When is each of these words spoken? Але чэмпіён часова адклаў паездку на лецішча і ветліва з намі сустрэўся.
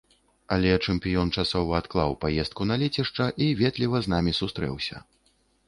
Але 0.53 0.69
чэмпіён 0.85 1.29
часова 1.43 1.71
адклаў 1.81 2.17
паездку 2.25 2.69
на 2.71 2.79
лецішча 2.85 3.29
і 3.47 3.53
ветліва 3.63 3.97
з 4.07 4.17
намі 4.17 4.31
сустрэўся. 4.43 5.07